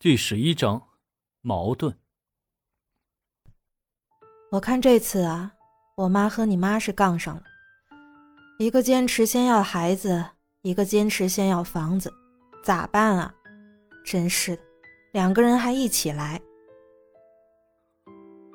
[0.00, 0.80] 第十一章，
[1.40, 1.92] 矛盾。
[4.52, 5.52] 我看这次啊，
[5.96, 7.42] 我妈和你妈是杠上了，
[8.60, 10.24] 一个坚持先要孩子，
[10.62, 12.14] 一个坚持先要房子，
[12.62, 13.34] 咋办啊？
[14.04, 14.62] 真是的，
[15.10, 16.40] 两个人还一起来。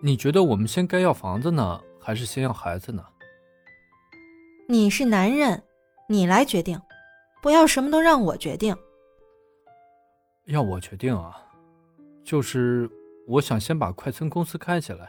[0.01, 3.03] 你觉得我们先该要房子呢，还是先要孩子呢？
[4.69, 5.61] 你是男人，
[6.07, 6.81] 你来决定，
[7.41, 8.73] 不要什么都让我决定。
[10.45, 11.37] 要我决定啊，
[12.21, 12.89] 就是
[13.25, 15.07] 我想先把快餐公司开起来，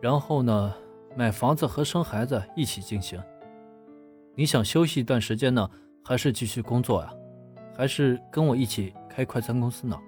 [0.00, 0.74] 然后呢，
[1.14, 3.22] 买房子和生孩子一起进行。
[4.34, 5.68] 你想休息一段时间呢，
[6.02, 7.12] 还是继续工作呀？
[7.76, 9.98] 还是跟我一起开快餐公司呢？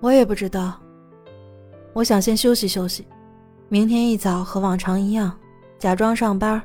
[0.00, 0.80] 我也不知道。
[1.92, 3.06] 我想先休息休息，
[3.68, 5.38] 明天一早和往常一样，
[5.78, 6.62] 假装上班，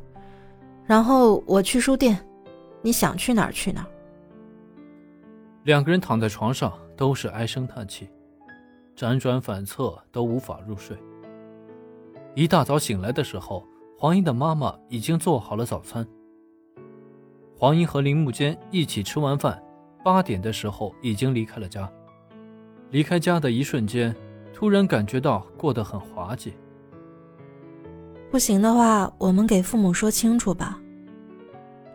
[0.85, 2.17] 然后我去书店，
[2.81, 3.87] 你想去哪儿去哪儿。
[5.69, 8.09] 两个人躺在床上，都是唉声叹气，
[8.97, 10.97] 辗转反侧都无法入睡。
[12.33, 13.63] 一大早醒来的时候，
[13.95, 16.03] 黄英的妈妈已经做好了早餐。
[17.55, 19.61] 黄英和林木间一起吃完饭，
[20.03, 21.87] 八点的时候已经离开了家。
[22.89, 24.15] 离开家的一瞬间，
[24.51, 26.55] 突然感觉到过得很滑稽。
[28.31, 30.81] 不行的话，我们给父母说清楚吧。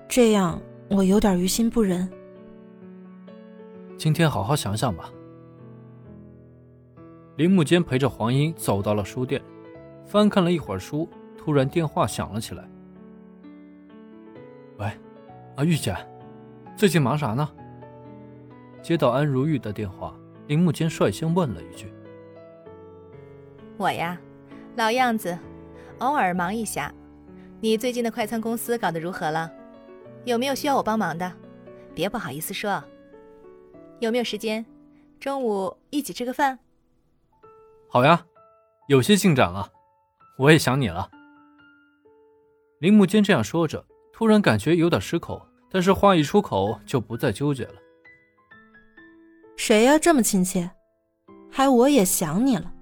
[0.09, 2.09] 这样我有点于心不忍。
[4.05, 5.11] 今天好好想想吧。
[7.37, 9.41] 林木间陪着黄英走到了书店，
[10.05, 12.69] 翻看了一会儿书，突然电话响了起来。
[14.77, 14.87] 喂，
[15.57, 15.97] 啊，玉姐，
[16.77, 17.49] 最近忙啥呢？
[18.83, 20.15] 接到安如玉的电话，
[20.49, 21.91] 林木间率先问了一句
[23.79, 24.21] ：“我呀，
[24.77, 25.39] 老样子，
[26.01, 26.93] 偶尔忙一下。
[27.59, 29.51] 你最近的快餐公司搞得如何了？
[30.27, 31.33] 有没有需要我帮忙的？
[31.95, 32.85] 别不好意思说。”
[34.01, 34.65] 有没有时间？
[35.21, 36.59] 中午一起吃个饭。
[37.89, 38.27] 好呀，
[38.89, 39.71] 有些进展了，
[40.39, 41.11] 我也想你了。
[42.81, 47.75] 林木间这样说着，突然感觉有点失口，但是话一出口就不再纠结了。
[49.57, 50.71] 谁呀，这么亲切？
[51.51, 52.73] 还我也想你了。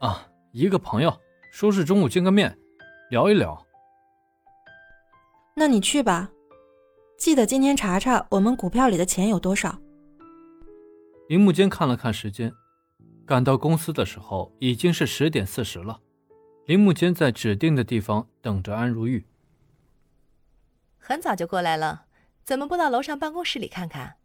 [0.00, 1.16] 啊，一个朋友
[1.52, 2.58] 说是中午见个面，
[3.10, 3.64] 聊一聊。
[5.54, 6.28] 那你去吧，
[7.16, 9.78] 记得今天查查我们股票里的钱有多少。
[11.26, 12.52] 林木间看了看时间，
[13.24, 15.98] 赶到公司的时候已经是十点四十了。
[16.66, 19.24] 林木间在指定的地方等着安如玉。
[20.98, 22.04] 很早就过来了，
[22.42, 24.16] 怎么不到楼上办公室里看看？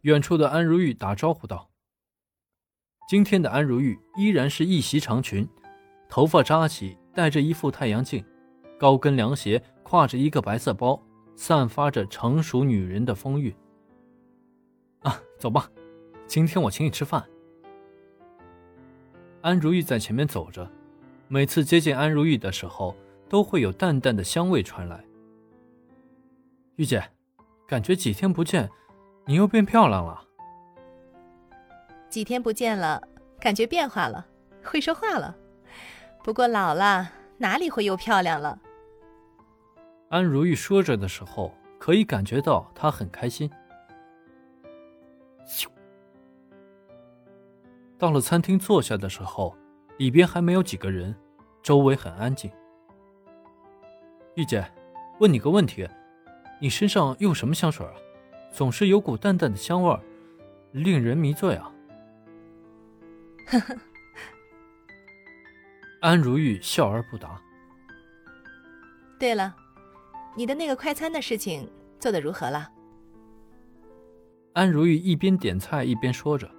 [0.00, 1.70] 远处的安如玉打招呼道
[3.08, 5.48] ：“今天的安如玉依然是一袭长裙，
[6.08, 8.24] 头发扎起，戴着一副太阳镜，
[8.78, 11.00] 高跟凉鞋，挎着一个白色包，
[11.36, 13.54] 散发着成熟女人的风韵。”
[15.06, 15.70] 啊，走吧，
[16.26, 17.24] 今天我请你吃饭。
[19.40, 20.68] 安如玉在前面走着，
[21.28, 22.96] 每次接近安如玉的时候，
[23.28, 25.04] 都会有淡淡的香味传来。
[26.74, 27.00] 玉姐，
[27.68, 28.68] 感觉几天不见，
[29.26, 30.20] 你又变漂亮了。
[32.10, 33.00] 几天不见了，
[33.38, 34.26] 感觉变化了，
[34.64, 35.36] 会说话了。
[36.24, 37.08] 不过老了，
[37.38, 38.58] 哪里会又漂亮了？
[40.08, 43.48] 安如玉说着的时候，可以感觉到她很开心。
[45.46, 45.68] 咻！
[47.98, 49.56] 到了餐厅坐下的时候，
[49.98, 51.14] 里边还没有几个人，
[51.62, 52.50] 周围很安静。
[54.34, 54.70] 玉姐，
[55.18, 55.88] 问你个问题，
[56.60, 57.94] 你身上用什么香水啊？
[58.52, 59.98] 总是有股淡淡的香味，
[60.72, 61.72] 令人迷醉啊！
[63.46, 63.76] 呵呵。
[66.00, 67.40] 安如玉笑而不答。
[69.18, 69.56] 对了，
[70.34, 71.66] 你的那个快餐的事情
[71.98, 72.70] 做得如何了？
[74.56, 76.50] 安如玉一边点菜一边说着：“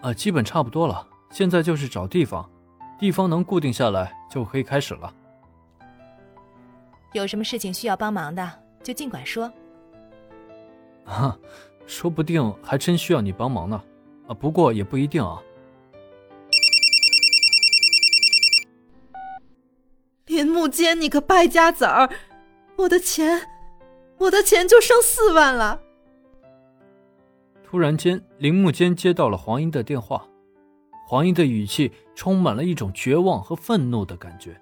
[0.00, 2.50] 啊，基本差不多了，现在就是找地方，
[2.98, 5.14] 地方能固定下来就可以开始了。
[7.12, 8.50] 有什么事情需要帮忙的，
[8.82, 9.52] 就尽管说。
[11.04, 11.36] 啊，
[11.86, 13.82] 说不定还真需要你帮忙呢。
[14.28, 15.42] 啊，不过也不一定啊。”
[20.24, 22.08] 林木间，你个败家子儿，
[22.76, 23.46] 我的钱！
[24.20, 25.80] 我的钱就剩四万了。
[27.64, 30.28] 突然间，铃木间接到了黄英的电话，
[31.08, 34.60] 黄英的语气充满了一种绝望和愤怒的感觉。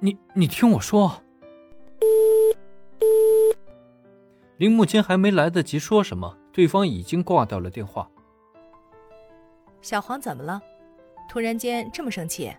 [0.00, 1.22] 你你听我说，
[4.56, 8.10] 铃木间还没来得及说什么，对方已经挂掉了电话。
[9.80, 10.60] 小黄怎么了？
[11.28, 12.52] 突然间这么生气？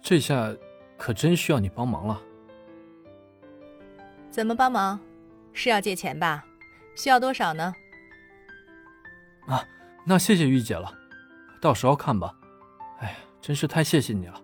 [0.00, 0.54] 这下
[0.96, 2.22] 可真需要你帮忙了。
[4.32, 4.98] 怎么帮忙？
[5.52, 6.42] 是要借钱吧？
[6.94, 7.74] 需要多少呢？
[9.46, 9.62] 啊，
[10.06, 10.90] 那谢谢玉姐了，
[11.60, 12.34] 到时候看吧。
[13.00, 14.42] 哎呀，真是太谢谢你了。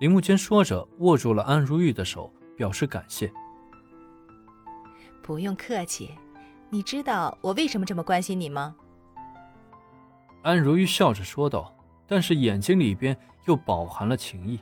[0.00, 3.32] 林木间说着，握住了安如玉的手，表示感谢。
[5.22, 6.10] 不用客气，
[6.68, 8.74] 你知道我为什么这么关心你吗？
[10.42, 11.72] 安如玉笑着说道，
[12.08, 14.58] 但是眼睛里边又饱含了情意。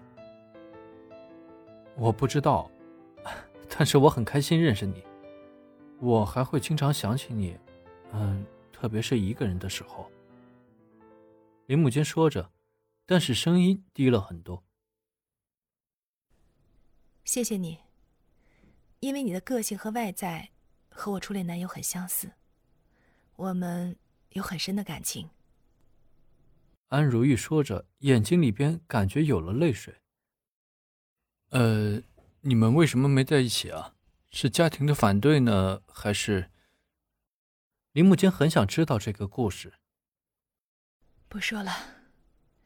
[1.96, 2.70] 我不知道，
[3.68, 5.02] 但是我很开心认识你。
[6.00, 7.56] 我还会经常想起你，
[8.12, 10.10] 嗯，特别是一个人的时候。
[11.66, 12.50] 林木间说着，
[13.06, 14.62] 但是声音低了很多。
[17.24, 17.78] 谢谢你，
[19.00, 20.50] 因为你的个性和外在
[20.90, 22.30] 和我初恋男友很相似，
[23.36, 23.96] 我们
[24.30, 25.30] 有很深的感情。
[26.88, 29.94] 安如玉说着，眼睛里边感觉有了泪水。
[31.48, 32.02] 呃，
[32.46, 33.94] 你们为什么没在一起啊？
[34.30, 36.50] 是家庭的反对呢，还是？
[37.92, 39.72] 林木间很想知道这个故事。
[41.26, 41.72] 不说了，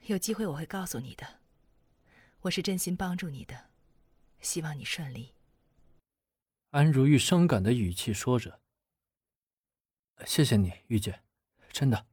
[0.06, 1.38] 有机会我会告诉你的。
[2.40, 3.70] 我是真心帮助你的，
[4.40, 5.34] 希望你顺利。
[6.70, 8.60] 安如玉伤感的语气说着
[10.26, 11.20] ：“谢谢你，玉姐，
[11.70, 12.04] 真的。”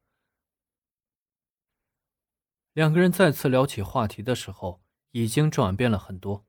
[2.74, 6.46] 两个人再次聊起话题的时候，已经转变了很多。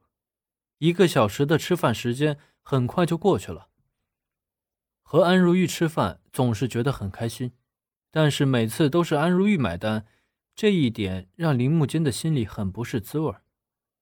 [0.79, 2.39] 一个小时的吃饭时间。
[2.69, 3.69] 很快就过去了。
[5.01, 7.53] 和安如玉吃饭总是觉得很开心，
[8.11, 10.05] 但是每次都是安如玉买单，
[10.53, 13.33] 这一点让林木间的心里很不是滋味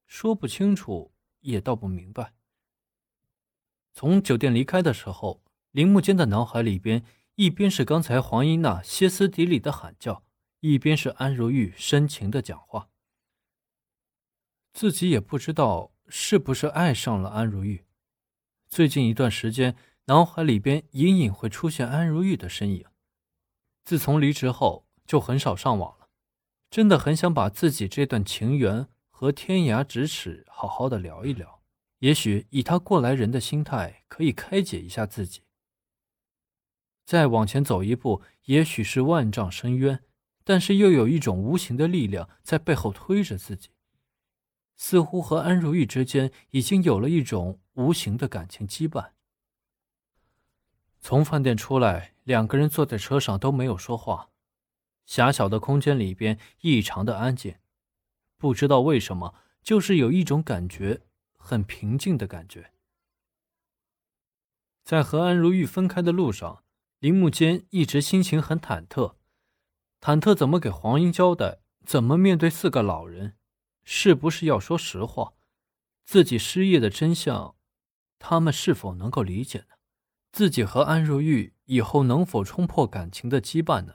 [0.07, 2.33] 说不清楚，也道不明白。
[3.93, 7.05] 从酒店离开的时候，林木间的脑海里边
[7.35, 10.25] 一边是刚才黄英娜歇斯底里的喊叫，
[10.61, 12.89] 一边是安如玉深情的讲话。
[14.73, 17.87] 自己也不知道是不是爱上了安如玉。
[18.69, 19.75] 最近一段时间，
[20.05, 22.85] 脑海里边隐隐会出现安如玉的身影。
[23.85, 26.11] 自从离职后，就很少上网了。
[26.71, 31.61] 真的很想把自己这段情缘和天涯咫尺好好的聊一聊。
[31.99, 35.43] 也许以他过来人的心态，可以开解一下自己。
[37.05, 40.05] 再往前走一步，也许是万丈深渊，
[40.45, 43.71] 但是又有一种无形的力量在背后推着自己。
[44.77, 49.11] 似乎和安如玉之间已经有了一种无形的感情羁绊。
[51.01, 54.31] 从饭店出来，两个人坐在车上都没有说话。
[55.05, 57.57] 狭小的空间里边异常的安静，
[58.39, 61.03] 不知道为什么，就是有一种感觉，
[61.37, 62.73] 很平静的感觉。
[64.83, 66.65] 在和安如玉分开的路上，
[67.01, 69.17] 林木间一直心情很忐忑，
[70.01, 73.37] 忐忑怎么给黄英交代，怎么面对四个老人。
[73.85, 75.35] 是不是要说实话？
[76.05, 77.57] 自己失业的真相，
[78.19, 79.77] 他们是否能够理解呢？
[80.33, 83.95] 自己和安如玉以后能否冲破感情的羁绊呢？